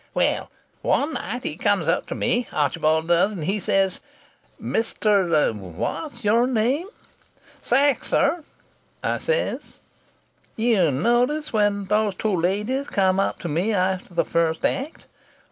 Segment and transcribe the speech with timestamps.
[0.15, 0.49] Well,
[0.81, 3.99] one night he comes up to me, Archibald does, and he says:
[4.59, 5.53] "'Mr.
[5.53, 6.87] what's your name?'
[7.61, 8.43] "'Sachs, sir,'
[9.03, 9.75] I says.
[10.55, 15.05] "'You notice when those two ladies come up to me after the first act.